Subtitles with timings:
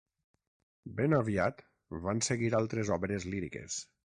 [1.01, 1.61] Ben aviat
[2.09, 3.79] van seguir altres obres líriques.